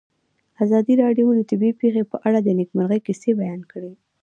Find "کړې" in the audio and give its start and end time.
3.71-3.91